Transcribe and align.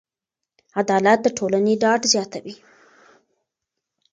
عدالت 0.81 1.19
د 1.23 1.27
ټولنې 1.37 1.73
ډاډ 1.81 2.01
زیاتوي. 2.13 2.55